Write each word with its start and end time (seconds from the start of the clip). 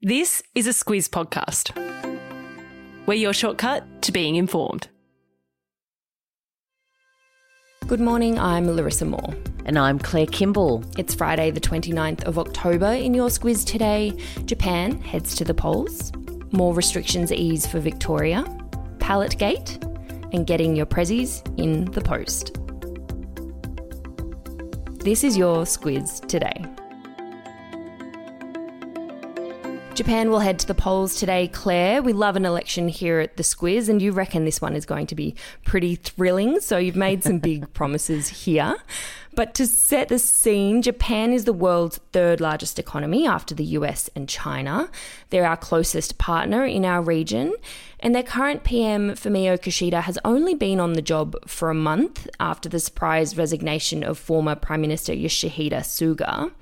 This 0.00 0.44
is 0.54 0.68
a 0.68 0.70
Squiz 0.70 1.08
podcast. 1.08 1.74
We're 3.06 3.14
your 3.14 3.32
shortcut 3.32 4.00
to 4.02 4.12
being 4.12 4.36
informed. 4.36 4.86
Good 7.88 7.98
morning, 7.98 8.38
I'm 8.38 8.70
Larissa 8.70 9.06
Moore. 9.06 9.34
And 9.64 9.76
I'm 9.76 9.98
Claire 9.98 10.26
Kimball. 10.26 10.84
It's 10.96 11.16
Friday, 11.16 11.50
the 11.50 11.60
29th 11.60 12.22
of 12.22 12.38
October. 12.38 12.92
In 12.92 13.12
your 13.12 13.28
Squiz 13.28 13.66
today, 13.66 14.16
Japan 14.44 15.00
heads 15.00 15.34
to 15.34 15.44
the 15.44 15.52
polls, 15.52 16.12
more 16.52 16.72
restrictions 16.74 17.32
ease 17.32 17.66
for 17.66 17.80
Victoria, 17.80 18.44
pallet 19.00 19.36
gate, 19.36 19.82
and 20.32 20.46
getting 20.46 20.76
your 20.76 20.86
prezzies 20.86 21.42
in 21.58 21.86
the 21.86 22.00
post. 22.00 22.56
This 25.00 25.24
is 25.24 25.36
your 25.36 25.64
Squiz 25.64 26.24
today. 26.28 26.64
Japan 29.98 30.30
will 30.30 30.38
head 30.38 30.60
to 30.60 30.66
the 30.68 30.76
polls 30.76 31.16
today, 31.16 31.48
Claire. 31.48 32.00
We 32.02 32.12
love 32.12 32.36
an 32.36 32.46
election 32.46 32.86
here 32.86 33.18
at 33.18 33.36
the 33.36 33.42
Squiz, 33.42 33.88
and 33.88 34.00
you 34.00 34.12
reckon 34.12 34.44
this 34.44 34.60
one 34.60 34.76
is 34.76 34.86
going 34.86 35.08
to 35.08 35.16
be 35.16 35.34
pretty 35.64 35.96
thrilling. 35.96 36.60
So 36.60 36.78
you've 36.78 36.94
made 36.94 37.24
some 37.24 37.40
big 37.40 37.72
promises 37.74 38.28
here. 38.28 38.76
But 39.34 39.54
to 39.54 39.66
set 39.66 40.06
the 40.06 40.20
scene, 40.20 40.82
Japan 40.82 41.32
is 41.32 41.46
the 41.46 41.52
world's 41.52 41.98
third 42.12 42.40
largest 42.40 42.78
economy 42.78 43.26
after 43.26 43.56
the 43.56 43.64
US 43.64 44.08
and 44.14 44.28
China. 44.28 44.88
They're 45.30 45.44
our 45.44 45.56
closest 45.56 46.16
partner 46.16 46.64
in 46.64 46.84
our 46.84 47.02
region. 47.02 47.52
And 47.98 48.14
their 48.14 48.22
current 48.22 48.62
PM, 48.62 49.16
Fumio 49.16 49.58
Kishida, 49.58 50.02
has 50.02 50.16
only 50.24 50.54
been 50.54 50.78
on 50.78 50.92
the 50.92 51.02
job 51.02 51.34
for 51.48 51.70
a 51.70 51.74
month 51.74 52.28
after 52.38 52.68
the 52.68 52.78
surprise 52.78 53.36
resignation 53.36 54.04
of 54.04 54.16
former 54.16 54.54
Prime 54.54 54.80
Minister 54.80 55.12
Yoshihide 55.12 55.72
Suga. 55.72 56.52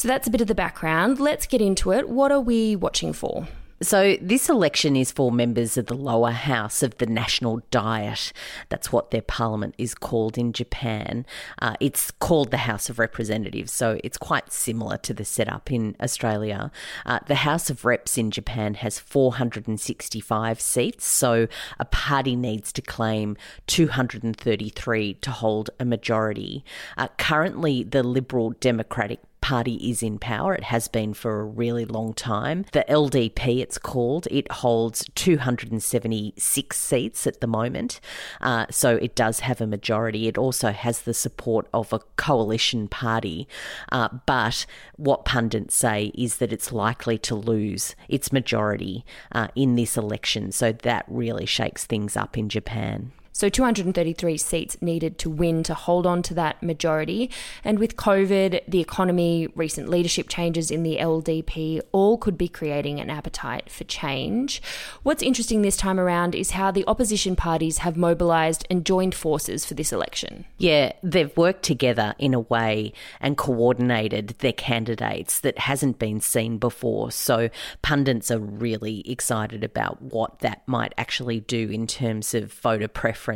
So 0.00 0.08
that's 0.08 0.26
a 0.26 0.30
bit 0.30 0.40
of 0.40 0.46
the 0.46 0.54
background. 0.54 1.20
Let's 1.20 1.46
get 1.46 1.60
into 1.60 1.92
it. 1.92 2.08
What 2.08 2.32
are 2.32 2.40
we 2.40 2.74
watching 2.74 3.12
for? 3.12 3.48
So, 3.82 4.16
this 4.18 4.48
election 4.48 4.96
is 4.96 5.12
for 5.12 5.30
members 5.30 5.76
of 5.76 5.86
the 5.86 5.94
lower 5.94 6.30
house 6.30 6.82
of 6.82 6.96
the 6.96 7.06
National 7.06 7.60
Diet. 7.70 8.32
That's 8.70 8.90
what 8.90 9.10
their 9.10 9.20
parliament 9.20 9.74
is 9.76 9.94
called 9.94 10.38
in 10.38 10.54
Japan. 10.54 11.26
Uh, 11.60 11.74
it's 11.80 12.10
called 12.12 12.50
the 12.50 12.58
House 12.58 12.88
of 12.88 12.98
Representatives, 12.98 13.72
so 13.72 14.00
it's 14.02 14.16
quite 14.16 14.52
similar 14.52 14.96
to 14.98 15.12
the 15.12 15.24
setup 15.24 15.70
in 15.70 15.96
Australia. 16.00 16.70
Uh, 17.04 17.18
the 17.26 17.36
House 17.36 17.68
of 17.68 17.84
Reps 17.84 18.16
in 18.16 18.30
Japan 18.30 18.74
has 18.74 18.98
465 18.98 20.60
seats, 20.62 21.06
so 21.06 21.46
a 21.78 21.84
party 21.84 22.36
needs 22.36 22.72
to 22.72 22.80
claim 22.80 23.36
233 23.66 25.14
to 25.14 25.30
hold 25.30 25.70
a 25.78 25.84
majority. 25.84 26.64
Uh, 26.96 27.08
currently, 27.18 27.82
the 27.82 28.02
Liberal 28.02 28.50
Democratic 28.60 29.20
party 29.40 29.90
is 29.90 30.02
in 30.02 30.18
power. 30.18 30.54
It 30.54 30.64
has 30.64 30.88
been 30.88 31.14
for 31.14 31.40
a 31.40 31.44
really 31.44 31.84
long 31.84 32.14
time. 32.14 32.64
The 32.72 32.84
LDP, 32.88 33.60
it's 33.60 33.78
called, 33.78 34.26
it 34.30 34.50
holds 34.52 35.08
276 35.14 36.76
seats 36.76 37.26
at 37.26 37.40
the 37.40 37.46
moment. 37.46 38.00
Uh, 38.40 38.66
so 38.70 38.96
it 38.96 39.14
does 39.14 39.40
have 39.40 39.60
a 39.60 39.66
majority. 39.66 40.28
It 40.28 40.38
also 40.38 40.72
has 40.72 41.02
the 41.02 41.14
support 41.14 41.68
of 41.72 41.92
a 41.92 42.00
coalition 42.16 42.88
party. 42.88 43.48
Uh, 43.90 44.08
but 44.26 44.66
what 44.96 45.24
pundits 45.24 45.74
say 45.74 46.12
is 46.14 46.36
that 46.36 46.52
it's 46.52 46.72
likely 46.72 47.18
to 47.18 47.34
lose 47.34 47.94
its 48.08 48.32
majority 48.32 49.04
uh, 49.32 49.48
in 49.54 49.76
this 49.76 49.96
election. 49.96 50.52
So 50.52 50.72
that 50.72 51.04
really 51.08 51.46
shakes 51.46 51.84
things 51.84 52.16
up 52.16 52.36
in 52.36 52.48
Japan. 52.48 53.12
So 53.32 53.48
233 53.48 54.36
seats 54.36 54.76
needed 54.82 55.18
to 55.18 55.30
win 55.30 55.62
to 55.62 55.74
hold 55.74 56.06
on 56.06 56.20
to 56.22 56.34
that 56.34 56.62
majority. 56.62 57.30
And 57.64 57.78
with 57.78 57.96
COVID, 57.96 58.60
the 58.66 58.80
economy, 58.80 59.46
recent 59.54 59.88
leadership 59.88 60.28
changes 60.28 60.70
in 60.70 60.82
the 60.82 60.98
LDP, 60.98 61.80
all 61.92 62.18
could 62.18 62.36
be 62.36 62.48
creating 62.48 63.00
an 63.00 63.08
appetite 63.08 63.70
for 63.70 63.84
change. 63.84 64.60
What's 65.02 65.22
interesting 65.22 65.62
this 65.62 65.76
time 65.76 66.00
around 66.00 66.34
is 66.34 66.50
how 66.50 66.70
the 66.70 66.84
opposition 66.86 67.36
parties 67.36 67.78
have 67.78 67.96
mobilised 67.96 68.66
and 68.68 68.84
joined 68.84 69.14
forces 69.14 69.64
for 69.64 69.74
this 69.74 69.92
election. 69.92 70.44
Yeah, 70.58 70.92
they've 71.02 71.34
worked 71.36 71.62
together 71.62 72.14
in 72.18 72.34
a 72.34 72.40
way 72.40 72.92
and 73.20 73.36
coordinated 73.36 74.34
their 74.40 74.52
candidates 74.52 75.40
that 75.40 75.58
hasn't 75.60 75.98
been 75.98 76.20
seen 76.20 76.58
before. 76.58 77.10
So 77.10 77.48
pundits 77.80 78.30
are 78.30 78.38
really 78.38 79.08
excited 79.10 79.62
about 79.64 80.02
what 80.02 80.40
that 80.40 80.62
might 80.66 80.92
actually 80.98 81.40
do 81.40 81.70
in 81.70 81.86
terms 81.86 82.34
of 82.34 82.52
voter 82.52 82.88
preference 82.88 83.29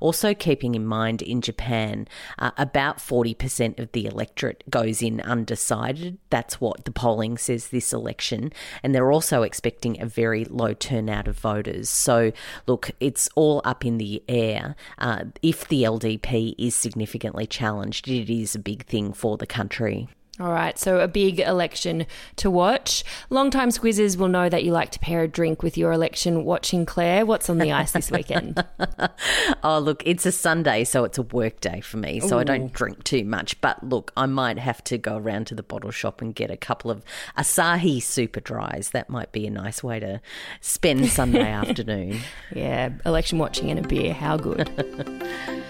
Also, 0.00 0.34
keeping 0.34 0.74
in 0.74 0.86
mind 0.86 1.22
in 1.22 1.40
Japan, 1.40 2.06
uh, 2.38 2.50
about 2.56 2.98
40% 2.98 3.78
of 3.78 3.92
the 3.92 4.06
electorate 4.06 4.64
goes 4.68 5.02
in 5.02 5.20
undecided. 5.20 6.18
That's 6.30 6.60
what 6.60 6.84
the 6.84 6.90
polling 6.90 7.38
says 7.38 7.68
this 7.68 7.92
election. 7.92 8.52
And 8.82 8.94
they're 8.94 9.12
also 9.12 9.42
expecting 9.42 10.00
a 10.00 10.06
very 10.06 10.44
low 10.44 10.74
turnout 10.74 11.28
of 11.28 11.38
voters. 11.38 11.88
So, 11.88 12.32
look, 12.66 12.90
it's 13.00 13.28
all 13.34 13.62
up 13.64 13.84
in 13.84 13.98
the 13.98 14.22
air. 14.28 14.76
Uh, 14.98 15.24
if 15.42 15.68
the 15.68 15.82
LDP 15.82 16.54
is 16.58 16.74
significantly 16.74 17.46
challenged, 17.46 18.08
it 18.08 18.30
is 18.32 18.54
a 18.54 18.58
big 18.58 18.86
thing 18.86 19.12
for 19.12 19.36
the 19.36 19.46
country. 19.46 20.08
All 20.40 20.50
right, 20.50 20.78
so 20.78 21.00
a 21.00 21.08
big 21.08 21.38
election 21.38 22.06
to 22.36 22.50
watch. 22.50 23.04
Longtime 23.28 23.68
squizzes 23.68 24.16
will 24.16 24.28
know 24.28 24.48
that 24.48 24.64
you 24.64 24.72
like 24.72 24.90
to 24.92 24.98
pair 24.98 25.22
a 25.22 25.28
drink 25.28 25.62
with 25.62 25.76
your 25.76 25.92
election 25.92 26.44
watching 26.44 26.86
Claire. 26.86 27.26
What's 27.26 27.50
on 27.50 27.58
the 27.58 27.72
ice 27.72 27.92
this 27.92 28.10
weekend? 28.10 28.64
oh, 29.62 29.78
look, 29.78 30.02
it's 30.06 30.24
a 30.24 30.32
Sunday, 30.32 30.84
so 30.84 31.04
it's 31.04 31.18
a 31.18 31.22
work 31.22 31.60
day 31.60 31.82
for 31.82 31.98
me, 31.98 32.20
so 32.20 32.36
Ooh. 32.36 32.40
I 32.40 32.44
don't 32.44 32.72
drink 32.72 33.04
too 33.04 33.22
much. 33.22 33.60
But 33.60 33.86
look, 33.86 34.12
I 34.16 34.24
might 34.24 34.58
have 34.58 34.82
to 34.84 34.96
go 34.96 35.18
around 35.18 35.46
to 35.48 35.54
the 35.54 35.62
bottle 35.62 35.90
shop 35.90 36.22
and 36.22 36.34
get 36.34 36.50
a 36.50 36.56
couple 36.56 36.90
of 36.90 37.04
Asahi 37.36 38.02
Super 38.02 38.40
Dries. 38.40 38.90
That 38.92 39.10
might 39.10 39.32
be 39.32 39.46
a 39.46 39.50
nice 39.50 39.82
way 39.84 40.00
to 40.00 40.22
spend 40.62 41.06
Sunday 41.10 41.40
afternoon. 41.50 42.18
Yeah, 42.54 42.92
election 43.04 43.38
watching 43.38 43.70
and 43.70 43.84
a 43.84 43.86
beer. 43.86 44.14
How 44.14 44.38
good. 44.38 44.70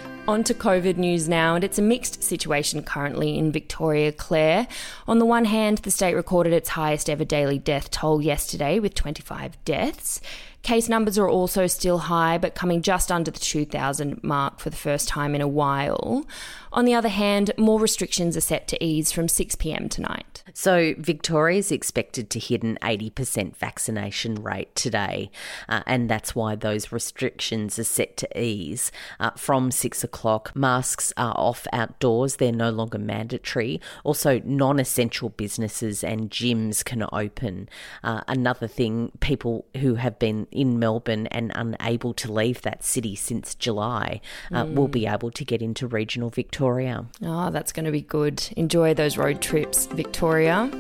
On 0.31 0.45
to 0.45 0.55
COVID 0.55 0.97
news 0.97 1.29
now, 1.29 1.57
and 1.57 1.65
it's 1.65 1.77
a 1.77 1.83
mixed 1.83 2.23
situation 2.23 2.85
currently 2.85 3.37
in 3.37 3.51
Victoria, 3.51 4.13
Claire. 4.13 4.69
On 5.09 5.19
the 5.19 5.27
one 5.27 5.45
hand, 5.45 5.79
the 5.79 5.91
state 5.91 6.15
recorded 6.15 6.53
its 6.53 6.69
highest 6.69 7.11
ever 7.11 7.25
daily 7.25 7.59
death 7.59 7.91
toll 7.91 8.23
yesterday 8.23 8.79
with 8.79 8.95
25 8.95 9.59
deaths. 9.65 10.21
Case 10.62 10.88
numbers 10.88 11.19
are 11.19 11.28
also 11.28 11.66
still 11.66 11.98
high, 11.98 12.37
but 12.37 12.54
coming 12.54 12.82
just 12.82 13.10
under 13.10 13.31
the 13.31 13.41
2,000 13.41 14.22
mark 14.22 14.60
for 14.60 14.71
the 14.71 14.76
first 14.76 15.09
time 15.09 15.34
in 15.34 15.41
a 15.41 15.48
while. 15.48 16.26
On 16.72 16.84
the 16.84 16.94
other 16.94 17.09
hand, 17.09 17.50
more 17.56 17.81
restrictions 17.81 18.37
are 18.37 18.43
set 18.43 18.69
to 18.69 18.84
ease 18.84 19.10
from 19.10 19.26
6 19.26 19.56
pm 19.56 19.88
tonight. 19.88 20.44
So, 20.54 20.94
Victoria 20.98 21.59
is 21.59 21.72
expected 21.72 22.31
to 22.31 22.38
hit 22.38 22.62
an 22.62 22.78
80% 22.82 23.56
vaccination 23.56 24.37
rate 24.37 24.75
today, 24.76 25.31
uh, 25.69 25.82
and 25.87 26.09
that's 26.09 26.34
why 26.34 26.54
those 26.54 26.92
restrictions 26.92 27.78
are 27.78 27.84
set 27.84 28.16
to 28.19 28.41
ease. 28.41 28.92
Uh, 29.19 29.31
from 29.31 29.71
6 29.71 30.04
o'clock, 30.04 30.54
masks 30.54 31.12
are 31.16 31.34
off 31.37 31.66
outdoors, 31.72 32.37
they're 32.37 32.53
no 32.53 32.71
longer 32.71 32.98
mandatory. 32.98 33.81
Also, 34.04 34.41
non 34.44 34.78
essential 34.78 35.31
businesses 35.31 36.04
and 36.04 36.31
gyms 36.31 36.84
can 36.84 37.04
open. 37.12 37.69
Uh, 38.04 38.21
another 38.28 38.69
thing, 38.69 39.10
people 39.21 39.65
who 39.78 39.97
have 39.97 40.19
been 40.19 40.47
in 40.53 40.78
Melbourne 40.78 41.27
and 41.28 41.53
unable 41.55 42.15
to 42.15 42.33
leave 42.33 42.62
that 42.62 42.84
city 42.84 43.15
since 43.15 43.55
July 43.55 44.21
uh, 44.53 44.65
mm. 44.65 44.75
will 44.75 44.88
be 44.88 45.06
able 45.06 45.31
to 45.31 45.44
get 45.44 45.62
into 45.62 45.87
regional 45.87 46.31
Victoria. 46.31 47.06
Oh, 47.22 47.50
that's 47.50 47.72
going 47.72 47.87
to 47.87 47.93
be 47.93 48.03
good. 48.03 48.43
Enjoy 48.56 48.94
those 48.94 49.16
road 49.16 49.41
trips, 49.41 49.87
Victoria. 49.87 50.71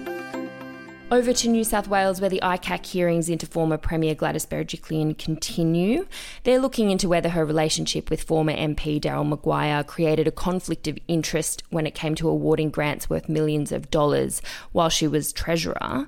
Over 1.12 1.32
to 1.32 1.48
New 1.48 1.64
South 1.64 1.88
Wales, 1.88 2.20
where 2.20 2.30
the 2.30 2.38
ICAC 2.40 2.86
hearings 2.86 3.28
into 3.28 3.44
former 3.44 3.76
Premier 3.76 4.14
Gladys 4.14 4.46
Berejiklian 4.46 5.18
continue. 5.18 6.06
They're 6.44 6.60
looking 6.60 6.92
into 6.92 7.08
whether 7.08 7.30
her 7.30 7.44
relationship 7.44 8.10
with 8.10 8.22
former 8.22 8.52
MP 8.52 9.00
Daryl 9.00 9.28
Maguire 9.28 9.82
created 9.82 10.28
a 10.28 10.30
conflict 10.30 10.86
of 10.86 10.96
interest 11.08 11.64
when 11.70 11.84
it 11.84 11.96
came 11.96 12.14
to 12.14 12.28
awarding 12.28 12.70
grants 12.70 13.10
worth 13.10 13.28
millions 13.28 13.72
of 13.72 13.90
dollars 13.90 14.40
while 14.70 14.88
she 14.88 15.08
was 15.08 15.32
Treasurer. 15.32 16.06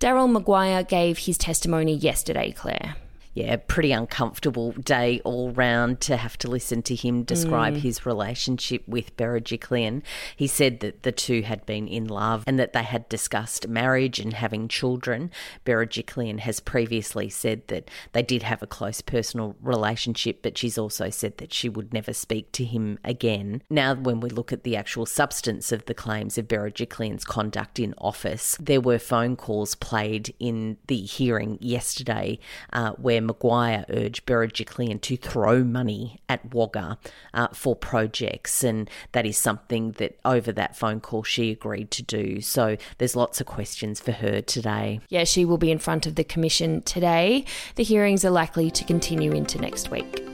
Daryl 0.00 0.30
Maguire 0.30 0.84
gave 0.84 1.18
his 1.18 1.36
testimony 1.36 1.94
yesterday, 1.94 2.52
Claire 2.52 2.96
yeah, 3.38 3.56
pretty 3.68 3.92
uncomfortable 3.92 4.72
day 4.72 5.20
all 5.22 5.52
round 5.52 6.00
to 6.00 6.16
have 6.16 6.36
to 6.38 6.48
listen 6.48 6.82
to 6.82 6.96
him 6.96 7.22
describe 7.22 7.74
mm. 7.74 7.80
his 7.80 8.04
relationship 8.04 8.82
with 8.88 9.16
Berejiklian. 9.16 10.02
He 10.34 10.48
said 10.48 10.80
that 10.80 11.04
the 11.04 11.12
two 11.12 11.42
had 11.42 11.64
been 11.64 11.86
in 11.86 12.08
love 12.08 12.42
and 12.48 12.58
that 12.58 12.72
they 12.72 12.82
had 12.82 13.08
discussed 13.08 13.68
marriage 13.68 14.18
and 14.18 14.32
having 14.32 14.66
children. 14.66 15.30
Berejiklian 15.64 16.40
has 16.40 16.58
previously 16.58 17.28
said 17.28 17.62
that 17.68 17.88
they 18.12 18.24
did 18.24 18.42
have 18.42 18.60
a 18.60 18.66
close 18.66 19.00
personal 19.00 19.54
relationship, 19.62 20.42
but 20.42 20.58
she's 20.58 20.76
also 20.76 21.08
said 21.08 21.38
that 21.38 21.52
she 21.52 21.68
would 21.68 21.94
never 21.94 22.12
speak 22.12 22.50
to 22.52 22.64
him 22.64 22.98
again. 23.04 23.62
Now, 23.70 23.94
when 23.94 24.18
we 24.18 24.30
look 24.30 24.52
at 24.52 24.64
the 24.64 24.74
actual 24.74 25.06
substance 25.06 25.70
of 25.70 25.84
the 25.84 25.94
claims 25.94 26.38
of 26.38 26.48
Berejiklian's 26.48 27.24
conduct 27.24 27.78
in 27.78 27.94
office, 27.98 28.56
there 28.58 28.80
were 28.80 28.98
phone 28.98 29.36
calls 29.36 29.76
played 29.76 30.34
in 30.40 30.76
the 30.88 31.02
hearing 31.02 31.56
yesterday 31.60 32.40
uh, 32.72 32.90
where 32.92 33.27
Maguire 33.28 33.84
urged 33.88 34.26
Berejiklian 34.26 35.00
to 35.02 35.16
throw 35.16 35.62
money 35.62 36.20
at 36.28 36.52
Wagga 36.52 36.98
uh, 37.32 37.48
for 37.48 37.76
projects, 37.76 38.64
and 38.64 38.90
that 39.12 39.24
is 39.24 39.38
something 39.38 39.92
that 39.92 40.18
over 40.24 40.50
that 40.52 40.76
phone 40.76 41.00
call 41.00 41.22
she 41.22 41.52
agreed 41.52 41.92
to 41.92 42.02
do. 42.02 42.40
So 42.40 42.76
there's 42.98 43.14
lots 43.14 43.40
of 43.40 43.46
questions 43.46 44.00
for 44.00 44.12
her 44.12 44.40
today. 44.40 45.00
Yeah, 45.08 45.24
she 45.24 45.44
will 45.44 45.58
be 45.58 45.70
in 45.70 45.78
front 45.78 46.06
of 46.06 46.16
the 46.16 46.24
Commission 46.24 46.82
today. 46.82 47.44
The 47.76 47.84
hearings 47.84 48.24
are 48.24 48.30
likely 48.30 48.70
to 48.72 48.84
continue 48.84 49.32
into 49.32 49.60
next 49.60 49.90
week. 49.90 50.24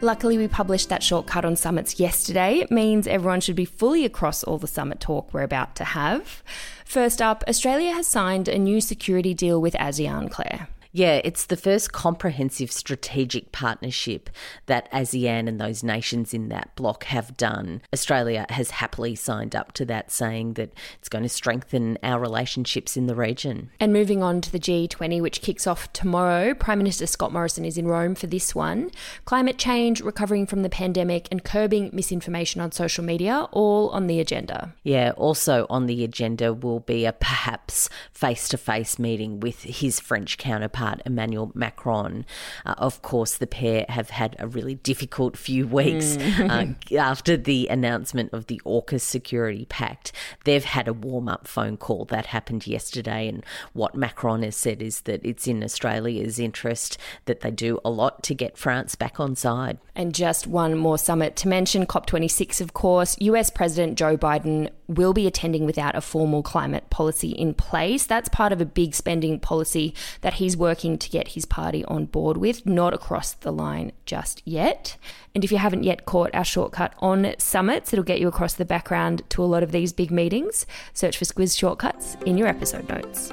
Luckily, 0.00 0.36
we 0.36 0.48
published 0.48 0.88
that 0.88 1.00
shortcut 1.00 1.44
on 1.44 1.54
summits 1.54 2.00
yesterday. 2.00 2.58
It 2.58 2.72
means 2.72 3.06
everyone 3.06 3.40
should 3.40 3.54
be 3.54 3.64
fully 3.64 4.04
across 4.04 4.42
all 4.42 4.58
the 4.58 4.66
summit 4.66 4.98
talk 4.98 5.32
we're 5.32 5.42
about 5.42 5.76
to 5.76 5.84
have. 5.84 6.42
First 6.84 7.22
up, 7.22 7.44
Australia 7.46 7.92
has 7.92 8.08
signed 8.08 8.48
a 8.48 8.58
new 8.58 8.80
security 8.80 9.32
deal 9.32 9.60
with 9.60 9.74
ASEAN, 9.74 10.28
Claire. 10.28 10.66
Yeah, 10.94 11.22
it's 11.24 11.46
the 11.46 11.56
first 11.56 11.92
comprehensive 11.92 12.70
strategic 12.70 13.50
partnership 13.50 14.28
that 14.66 14.92
ASEAN 14.92 15.48
and 15.48 15.58
those 15.58 15.82
nations 15.82 16.34
in 16.34 16.50
that 16.50 16.76
bloc 16.76 17.04
have 17.04 17.34
done. 17.38 17.80
Australia 17.94 18.44
has 18.50 18.72
happily 18.72 19.14
signed 19.14 19.56
up 19.56 19.72
to 19.72 19.86
that, 19.86 20.10
saying 20.10 20.54
that 20.54 20.74
it's 20.98 21.08
going 21.08 21.22
to 21.22 21.30
strengthen 21.30 21.96
our 22.02 22.20
relationships 22.20 22.94
in 22.94 23.06
the 23.06 23.14
region. 23.14 23.70
And 23.80 23.90
moving 23.90 24.22
on 24.22 24.42
to 24.42 24.52
the 24.52 24.58
G20, 24.58 25.22
which 25.22 25.40
kicks 25.40 25.66
off 25.66 25.90
tomorrow, 25.94 26.52
Prime 26.52 26.76
Minister 26.76 27.06
Scott 27.06 27.32
Morrison 27.32 27.64
is 27.64 27.78
in 27.78 27.88
Rome 27.88 28.14
for 28.14 28.26
this 28.26 28.54
one. 28.54 28.90
Climate 29.24 29.56
change, 29.56 30.02
recovering 30.02 30.46
from 30.46 30.60
the 30.60 30.68
pandemic, 30.68 31.26
and 31.30 31.42
curbing 31.42 31.88
misinformation 31.94 32.60
on 32.60 32.70
social 32.70 33.02
media, 33.02 33.48
all 33.52 33.88
on 33.90 34.08
the 34.08 34.20
agenda. 34.20 34.74
Yeah, 34.82 35.12
also 35.16 35.66
on 35.70 35.86
the 35.86 36.04
agenda 36.04 36.52
will 36.52 36.80
be 36.80 37.06
a 37.06 37.14
perhaps 37.14 37.88
face 38.12 38.46
to 38.48 38.58
face 38.58 38.98
meeting 38.98 39.40
with 39.40 39.62
his 39.62 39.98
French 39.98 40.36
counterpart 40.36 40.81
Emmanuel 41.06 41.52
Macron. 41.54 42.24
Uh, 42.64 42.74
of 42.78 43.02
course, 43.02 43.36
the 43.36 43.46
pair 43.46 43.86
have 43.88 44.10
had 44.10 44.36
a 44.38 44.46
really 44.46 44.74
difficult 44.76 45.36
few 45.36 45.66
weeks 45.66 46.16
mm. 46.16 46.50
uh, 46.92 46.96
after 46.98 47.36
the 47.36 47.68
announcement 47.68 48.32
of 48.32 48.46
the 48.46 48.60
AUKUS 48.64 49.00
Security 49.00 49.66
Pact. 49.68 50.12
They've 50.44 50.64
had 50.64 50.88
a 50.88 50.92
warm 50.92 51.28
up 51.28 51.46
phone 51.46 51.76
call 51.76 52.04
that 52.06 52.26
happened 52.26 52.66
yesterday, 52.66 53.28
and 53.28 53.44
what 53.72 53.94
Macron 53.94 54.42
has 54.42 54.56
said 54.56 54.82
is 54.82 55.02
that 55.02 55.24
it's 55.24 55.46
in 55.46 55.62
Australia's 55.62 56.38
interest 56.38 56.98
that 57.26 57.40
they 57.40 57.50
do 57.50 57.78
a 57.84 57.90
lot 57.90 58.22
to 58.24 58.34
get 58.34 58.58
France 58.58 58.94
back 58.94 59.20
on 59.20 59.36
side. 59.36 59.78
And 59.94 60.14
just 60.14 60.46
one 60.46 60.76
more 60.76 60.98
summit 60.98 61.36
to 61.36 61.48
mention 61.48 61.86
COP26, 61.86 62.60
of 62.60 62.72
course. 62.72 63.16
US 63.20 63.50
President 63.50 63.98
Joe 63.98 64.16
Biden 64.16 64.70
will 64.88 65.12
be 65.12 65.26
attending 65.26 65.64
without 65.64 65.94
a 65.94 66.00
formal 66.00 66.42
climate 66.42 66.88
policy 66.90 67.30
in 67.30 67.54
place. 67.54 68.04
That's 68.06 68.28
part 68.28 68.52
of 68.52 68.60
a 68.60 68.66
big 68.66 68.94
spending 68.94 69.38
policy 69.38 69.94
that 70.20 70.34
he's 70.34 70.56
working 70.56 70.71
to 70.74 71.10
get 71.10 71.28
his 71.28 71.44
party 71.44 71.84
on 71.84 72.06
board 72.06 72.36
with, 72.36 72.66
not 72.66 72.94
across 72.94 73.32
the 73.32 73.52
line 73.52 73.92
just 74.06 74.42
yet. 74.44 74.96
And 75.34 75.44
if 75.44 75.52
you 75.52 75.58
haven't 75.58 75.84
yet 75.84 76.04
caught 76.04 76.34
our 76.34 76.44
shortcut 76.44 76.94
on 76.98 77.34
summits, 77.38 77.92
it'll 77.92 78.04
get 78.04 78.20
you 78.20 78.28
across 78.28 78.54
the 78.54 78.64
background 78.64 79.22
to 79.30 79.42
a 79.42 79.46
lot 79.46 79.62
of 79.62 79.72
these 79.72 79.92
big 79.92 80.10
meetings. 80.10 80.66
Search 80.94 81.16
for 81.16 81.24
Squiz 81.24 81.58
Shortcuts 81.58 82.16
in 82.26 82.36
your 82.36 82.48
episode 82.48 82.88
notes. 82.88 83.32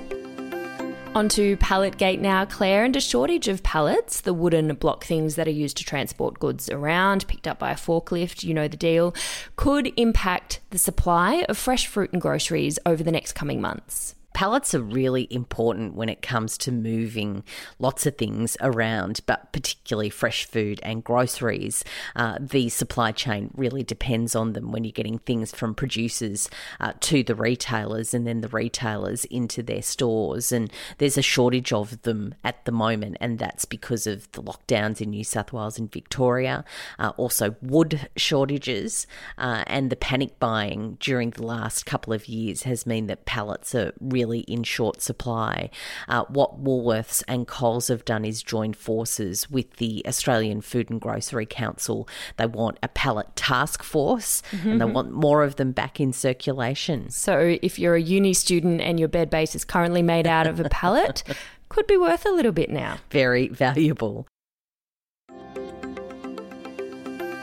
Onto 1.15 1.57
pallet 1.57 1.97
gate 1.97 2.21
now, 2.21 2.45
Claire, 2.45 2.83
and 2.83 2.95
a 2.95 3.01
shortage 3.01 3.47
of 3.47 3.63
pallets, 3.63 4.21
the 4.21 4.33
wooden 4.33 4.75
block 4.75 5.03
things 5.03 5.35
that 5.35 5.47
are 5.47 5.51
used 5.51 5.77
to 5.77 5.83
transport 5.83 6.37
goods 6.37 6.69
around, 6.69 7.27
picked 7.27 7.47
up 7.47 7.57
by 7.57 7.71
a 7.71 7.75
forklift, 7.75 8.43
you 8.43 8.53
know 8.53 8.67
the 8.67 8.77
deal, 8.77 9.15
could 9.55 9.91
impact 9.97 10.59
the 10.69 10.77
supply 10.77 11.45
of 11.49 11.57
fresh 11.57 11.87
fruit 11.87 12.13
and 12.13 12.21
groceries 12.21 12.77
over 12.85 13.01
the 13.01 13.11
next 13.11 13.33
coming 13.33 13.59
months. 13.59 14.13
Pallets 14.33 14.73
are 14.73 14.81
really 14.81 15.27
important 15.31 15.95
when 15.95 16.07
it 16.07 16.21
comes 16.21 16.57
to 16.59 16.71
moving 16.71 17.43
lots 17.79 18.05
of 18.05 18.17
things 18.17 18.55
around, 18.61 19.21
but 19.25 19.51
particularly 19.51 20.09
fresh 20.09 20.45
food 20.45 20.79
and 20.83 21.03
groceries. 21.03 21.83
Uh, 22.15 22.37
the 22.39 22.69
supply 22.69 23.11
chain 23.11 23.51
really 23.55 23.83
depends 23.83 24.35
on 24.35 24.53
them 24.53 24.71
when 24.71 24.83
you're 24.83 24.91
getting 24.91 25.19
things 25.19 25.51
from 25.51 25.73
producers 25.73 26.49
uh, 26.79 26.93
to 26.99 27.23
the 27.23 27.35
retailers 27.35 28.13
and 28.13 28.27
then 28.27 28.41
the 28.41 28.47
retailers 28.49 29.25
into 29.25 29.63
their 29.63 29.81
stores. 29.81 30.51
And 30.51 30.71
there's 30.99 31.17
a 31.17 31.23
shortage 31.23 31.73
of 31.73 32.01
them 32.03 32.35
at 32.43 32.63
the 32.65 32.71
moment, 32.71 33.17
and 33.19 33.39
that's 33.39 33.65
because 33.65 34.05
of 34.05 34.31
the 34.33 34.43
lockdowns 34.43 35.01
in 35.01 35.09
New 35.09 35.23
South 35.23 35.51
Wales 35.51 35.79
and 35.79 35.91
Victoria, 35.91 36.63
uh, 36.99 37.11
also 37.17 37.55
wood 37.61 38.09
shortages, 38.15 39.07
uh, 39.37 39.63
and 39.65 39.89
the 39.89 39.95
panic 39.95 40.39
buying 40.39 40.97
during 40.99 41.31
the 41.31 41.45
last 41.45 41.85
couple 41.85 42.13
of 42.13 42.27
years 42.27 42.63
has 42.63 42.85
meant 42.85 43.07
that 43.07 43.25
pallets 43.25 43.73
are 43.73 43.91
really 43.99 44.28
really 44.29 44.41
in 44.41 44.63
short 44.63 45.01
supply. 45.01 45.69
Uh, 46.07 46.23
what 46.27 46.63
Woolworths 46.63 47.23
and 47.27 47.47
Coles 47.47 47.87
have 47.87 48.05
done 48.05 48.25
is 48.25 48.43
join 48.43 48.73
forces 48.73 49.49
with 49.49 49.77
the 49.77 50.03
Australian 50.07 50.61
Food 50.61 50.89
and 50.89 51.01
Grocery 51.01 51.45
Council. 51.45 52.07
They 52.37 52.45
want 52.45 52.77
a 52.83 52.87
pallet 52.87 53.35
task 53.35 53.83
force 53.83 54.41
mm-hmm. 54.51 54.69
and 54.69 54.81
they 54.81 54.85
mm-hmm. 54.85 54.93
want 54.93 55.11
more 55.11 55.43
of 55.43 55.55
them 55.55 55.71
back 55.71 55.99
in 55.99 56.13
circulation. 56.13 57.09
So 57.09 57.57
if 57.61 57.79
you're 57.79 57.95
a 57.95 58.01
uni 58.01 58.33
student 58.33 58.81
and 58.81 58.99
your 58.99 59.09
bed 59.09 59.29
base 59.29 59.55
is 59.55 59.65
currently 59.65 60.01
made 60.01 60.27
out 60.27 60.47
of 60.47 60.59
a 60.59 60.69
pallet, 60.69 61.23
could 61.69 61.87
be 61.87 61.97
worth 61.97 62.25
a 62.25 62.31
little 62.31 62.51
bit 62.51 62.69
now. 62.69 62.97
Very 63.09 63.47
valuable. 63.47 64.27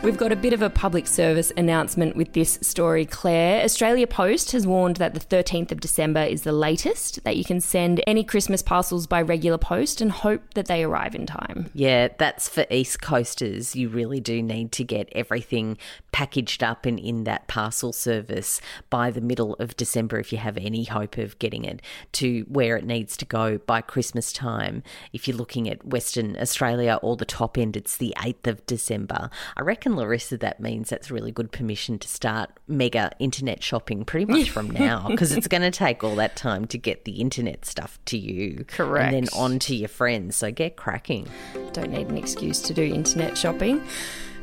We've 0.06 0.16
got 0.16 0.30
a 0.30 0.36
bit 0.36 0.52
of 0.52 0.62
a 0.62 0.70
public 0.70 1.08
service 1.08 1.50
announcement 1.56 2.14
with 2.14 2.32
this 2.32 2.60
story, 2.62 3.04
Claire. 3.06 3.64
Australia 3.64 4.06
Post 4.06 4.52
has 4.52 4.64
warned 4.64 4.98
that 4.98 5.14
the 5.14 5.20
13th 5.20 5.72
of 5.72 5.80
December 5.80 6.22
is 6.22 6.42
the 6.42 6.52
latest 6.52 7.24
that 7.24 7.36
you 7.36 7.44
can 7.44 7.60
send 7.60 8.00
any 8.06 8.22
Christmas 8.22 8.62
parcels 8.62 9.08
by 9.08 9.20
regular 9.20 9.58
post 9.58 10.00
and 10.00 10.12
hope 10.12 10.54
that 10.54 10.66
they 10.66 10.84
arrive 10.84 11.16
in 11.16 11.26
time. 11.26 11.70
Yeah, 11.74 12.06
that's 12.18 12.48
for 12.48 12.66
East 12.70 13.02
Coasters. 13.02 13.74
You 13.74 13.88
really 13.88 14.20
do 14.20 14.44
need 14.44 14.70
to 14.72 14.84
get 14.84 15.08
everything 15.10 15.76
packaged 16.12 16.62
up 16.62 16.86
and 16.86 17.00
in 17.00 17.24
that 17.24 17.48
parcel 17.48 17.92
service 17.92 18.60
by 18.88 19.10
the 19.10 19.20
middle 19.20 19.54
of 19.54 19.76
December 19.76 20.20
if 20.20 20.30
you 20.30 20.38
have 20.38 20.56
any 20.56 20.84
hope 20.84 21.18
of 21.18 21.36
getting 21.40 21.64
it 21.64 21.82
to 22.12 22.46
where 22.48 22.76
it 22.76 22.84
needs 22.84 23.16
to 23.16 23.24
go 23.24 23.58
by 23.58 23.80
Christmas 23.80 24.32
time. 24.32 24.84
If 25.12 25.26
you're 25.26 25.36
looking 25.36 25.68
at 25.68 25.84
Western 25.84 26.36
Australia 26.36 27.00
or 27.02 27.16
the 27.16 27.24
top 27.24 27.58
end, 27.58 27.76
it's 27.76 27.96
the 27.96 28.14
8th 28.18 28.46
of 28.46 28.64
December. 28.66 29.30
I 29.56 29.62
reckon 29.62 29.95
Larissa, 29.96 30.36
that 30.38 30.60
means 30.60 30.88
that's 30.88 31.10
really 31.10 31.32
good 31.32 31.52
permission 31.52 31.98
to 31.98 32.08
start 32.08 32.50
mega 32.68 33.10
internet 33.18 33.62
shopping 33.62 34.04
pretty 34.04 34.26
much 34.26 34.50
from 34.56 34.70
now 34.70 35.08
because 35.08 35.32
it's 35.32 35.48
going 35.48 35.62
to 35.62 35.70
take 35.70 36.04
all 36.04 36.14
that 36.16 36.36
time 36.36 36.66
to 36.66 36.78
get 36.78 37.04
the 37.04 37.20
internet 37.20 37.64
stuff 37.64 37.98
to 38.06 38.18
you. 38.18 38.64
Correct. 38.68 39.14
And 39.14 39.26
then 39.26 39.38
on 39.38 39.58
to 39.60 39.74
your 39.74 39.88
friends. 39.88 40.36
So 40.36 40.50
get 40.50 40.76
cracking. 40.76 41.28
Don't 41.72 41.90
need 41.90 42.08
an 42.08 42.16
excuse 42.16 42.60
to 42.62 42.74
do 42.74 42.82
internet 42.82 43.36
shopping 43.36 43.82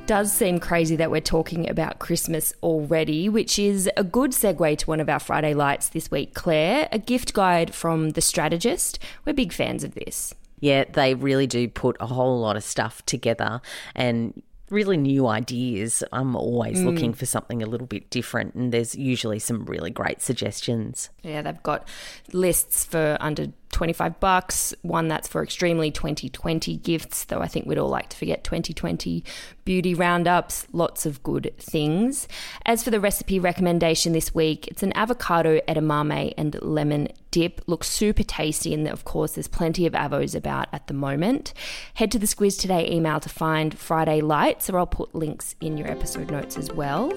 does 0.06 0.34
seem 0.34 0.60
crazy 0.60 0.96
that 0.98 1.10
we're 1.10 1.22
talking 1.22 1.70
about 1.70 2.00
Christmas 2.00 2.54
already, 2.62 3.30
which 3.30 3.58
is 3.58 3.90
a 3.96 4.04
good 4.04 4.32
segue 4.32 4.78
to 4.78 4.86
one 4.86 5.00
of 5.00 5.08
our 5.08 5.20
Friday 5.20 5.54
Lites 5.54 5.90
this 5.90 6.12
week, 6.12 6.34
Claire, 6.34 6.90
a 6.92 7.00
gift 7.00 7.34
guide 7.34 7.74
from 7.74 8.12
The 8.12 8.22
Strategist. 8.22 9.00
We're 9.26 9.34
big 9.34 9.54
fans 9.54 9.84
of 9.84 9.96
this. 9.96 10.34
Yeah, 10.60 10.86
they 10.92 11.14
really 11.14 11.48
do 11.48 11.68
put 11.68 11.98
a 12.00 12.08
whole 12.08 12.40
lot 12.40 12.56
of 12.56 12.64
stuff 12.64 13.06
together 13.06 13.62
and 13.96 14.42
really 14.70 14.98
new 14.98 15.28
ideas. 15.28 16.04
I'm 16.12 16.36
always 16.36 16.80
mm. 16.80 16.86
looking 16.86 17.14
for 17.14 17.26
something 17.26 17.62
a 17.62 17.66
little 17.66 17.88
bit 17.88 18.10
different, 18.10 18.56
and 18.56 18.72
there's 18.72 18.96
usually 18.96 19.40
some 19.40 19.66
really 19.66 19.92
great 19.92 20.22
suggestions. 20.22 21.10
Yeah, 21.22 21.42
they've 21.42 21.64
got 21.64 21.88
lists 22.32 22.84
for 22.84 23.18
under 23.20 23.48
25 23.72 24.20
bucks, 24.20 24.74
one 24.82 25.08
that's 25.08 25.28
for 25.28 25.44
extremely 25.44 25.92
2020 25.92 26.78
gifts, 26.78 27.26
though 27.26 27.42
I 27.42 27.48
think 27.48 27.66
we'd 27.66 27.78
all 27.78 27.90
like 27.90 28.10
to 28.10 28.18
forget 28.18 28.44
2020 28.44 29.24
beauty 29.66 29.94
roundups, 29.94 30.68
lots 30.72 31.06
of 31.06 31.24
good 31.24 31.54
things. 31.58 32.28
As 32.66 32.84
for 32.84 32.92
the 32.92 33.00
recipe 33.00 33.40
recommendation 33.40 34.14
this 34.14 34.34
week, 34.34 34.68
it's 34.68 34.84
an 34.84 34.94
avocado 34.94 35.60
edamame 35.68 36.34
and 36.38 36.62
lemon 36.62 37.10
dip. 37.34 37.62
Looks 37.68 37.90
super 37.90 38.24
tasty, 38.24 38.74
and 38.74 38.88
of 38.88 39.04
course, 39.04 39.34
there's 39.34 39.48
plenty 39.48 39.86
of 39.88 39.94
avos 39.94 40.36
about 40.36 40.68
at 40.72 40.88
the 40.88 40.94
moment. 40.94 41.54
Head 41.96 42.12
to 42.12 42.20
the 42.20 42.28
Squiz 42.28 42.58
Today 42.60 42.90
email 42.90 43.20
to 43.20 43.28
find 43.28 43.78
Friday 43.78 44.22
Lites, 44.22 44.70
or 44.70 44.78
I'll 44.78 44.86
put 44.86 45.14
links 45.16 45.56
in 45.60 45.76
your 45.76 45.90
episode 45.90 46.30
notes 46.30 46.58
as 46.58 46.72
well. 46.72 47.12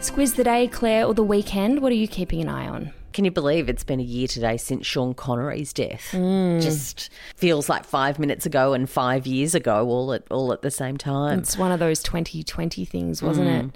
Squiz 0.00 0.36
the 0.36 0.44
day, 0.44 0.66
Claire, 0.66 1.04
or 1.04 1.12
the 1.12 1.22
weekend, 1.22 1.82
what 1.82 1.92
are 1.92 1.96
you 1.96 2.08
keeping 2.08 2.40
an 2.40 2.48
eye 2.48 2.66
on? 2.66 2.92
Can 3.12 3.24
you 3.24 3.30
believe 3.30 3.68
it's 3.68 3.84
been 3.84 4.00
a 4.00 4.02
year 4.02 4.26
today 4.26 4.56
since 4.56 4.86
Sean 4.86 5.14
Connery's 5.14 5.72
death? 5.72 6.10
Mm. 6.12 6.62
Just 6.62 7.10
feels 7.34 7.68
like 7.68 7.84
five 7.84 8.18
minutes 8.18 8.46
ago 8.46 8.72
and 8.72 8.88
five 8.88 9.26
years 9.26 9.54
ago, 9.54 9.86
all 9.86 10.12
at 10.12 10.24
all 10.30 10.52
at 10.52 10.62
the 10.62 10.70
same 10.70 10.96
time. 10.96 11.38
It's 11.38 11.56
one 11.56 11.72
of 11.72 11.78
those 11.78 12.02
2020 12.02 12.84
things, 12.84 13.22
wasn't 13.22 13.48
mm. 13.48 13.68
it? 13.68 13.74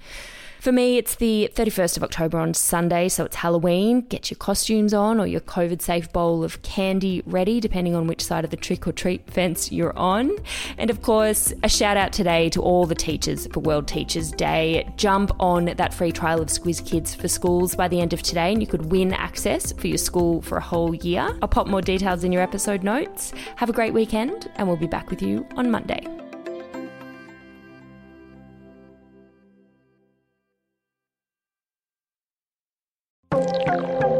For 0.60 0.72
me, 0.72 0.98
it's 0.98 1.14
the 1.14 1.50
31st 1.54 1.96
of 1.96 2.02
October 2.02 2.38
on 2.38 2.52
Sunday, 2.52 3.08
so 3.08 3.24
it's 3.24 3.36
Halloween. 3.36 4.02
Get 4.02 4.30
your 4.30 4.36
costumes 4.36 4.92
on 4.92 5.18
or 5.18 5.26
your 5.26 5.40
COVID 5.40 5.80
safe 5.80 6.12
bowl 6.12 6.44
of 6.44 6.60
candy 6.60 7.22
ready, 7.24 7.60
depending 7.60 7.94
on 7.94 8.06
which 8.06 8.22
side 8.22 8.44
of 8.44 8.50
the 8.50 8.58
trick 8.58 8.86
or 8.86 8.92
treat 8.92 9.26
fence 9.30 9.72
you're 9.72 9.96
on. 9.96 10.36
And 10.76 10.90
of 10.90 11.00
course, 11.00 11.54
a 11.62 11.68
shout 11.70 11.96
out 11.96 12.12
today 12.12 12.50
to 12.50 12.60
all 12.60 12.84
the 12.84 12.94
teachers 12.94 13.46
for 13.46 13.60
World 13.60 13.88
Teachers 13.88 14.32
Day. 14.32 14.86
Jump 14.96 15.32
on 15.40 15.64
that 15.64 15.94
free 15.94 16.12
trial 16.12 16.42
of 16.42 16.48
Squiz 16.48 16.86
Kids 16.86 17.14
for 17.14 17.26
schools 17.26 17.74
by 17.74 17.88
the 17.88 17.98
end 17.98 18.12
of 18.12 18.20
today, 18.20 18.52
and 18.52 18.60
you 18.60 18.66
could 18.66 18.92
win 18.92 19.14
access 19.14 19.72
for 19.72 19.86
your 19.86 19.96
school 19.96 20.42
for 20.42 20.58
a 20.58 20.62
whole 20.62 20.94
year. 20.94 21.38
I'll 21.40 21.48
pop 21.48 21.68
more 21.68 21.80
details 21.80 22.22
in 22.22 22.32
your 22.32 22.42
episode 22.42 22.82
notes. 22.84 23.32
Have 23.56 23.70
a 23.70 23.72
great 23.72 23.94
weekend, 23.94 24.50
and 24.56 24.68
we'll 24.68 24.76
be 24.76 24.86
back 24.86 25.08
with 25.08 25.22
you 25.22 25.46
on 25.56 25.70
Monday. 25.70 26.06
thank 33.70 33.88
you. 33.88 34.19